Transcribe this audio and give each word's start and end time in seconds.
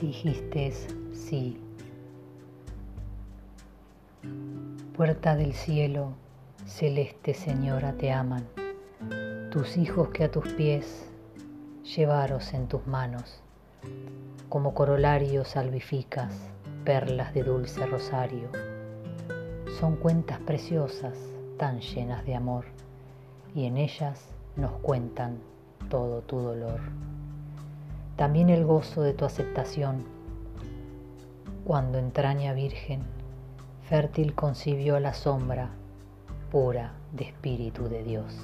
dijiste 0.00 0.72
sí. 1.12 1.60
Puerta 4.96 5.36
del 5.36 5.52
cielo, 5.52 6.12
celeste 6.66 7.34
señora, 7.34 7.92
te 7.94 8.12
aman. 8.12 8.44
Tus 9.50 9.76
hijos 9.76 10.08
que 10.08 10.24
a 10.24 10.30
tus 10.30 10.52
pies 10.54 11.08
llevaros 11.96 12.54
en 12.54 12.66
tus 12.66 12.86
manos, 12.86 13.40
como 14.48 14.74
corolarios 14.74 15.48
salvificas, 15.48 16.34
perlas 16.84 17.34
de 17.34 17.42
dulce 17.44 17.84
rosario. 17.86 18.48
Son 19.78 19.96
cuentas 19.96 20.38
preciosas, 20.40 21.16
tan 21.58 21.80
llenas 21.80 22.24
de 22.24 22.34
amor, 22.34 22.64
y 23.54 23.66
en 23.66 23.76
ellas 23.76 24.28
nos 24.56 24.72
cuentan 24.72 25.38
todo 25.88 26.22
tu 26.22 26.38
dolor 26.38 26.80
también 28.16 28.50
el 28.50 28.64
gozo 28.64 29.02
de 29.02 29.12
tu 29.12 29.24
aceptación. 29.24 30.04
Cuando 31.64 31.98
entraña 31.98 32.52
virgen, 32.52 33.02
fértil 33.88 34.34
concibió 34.34 35.00
la 35.00 35.14
sombra 35.14 35.70
pura 36.50 36.92
de 37.12 37.24
Espíritu 37.24 37.88
de 37.88 38.02
Dios. 38.04 38.34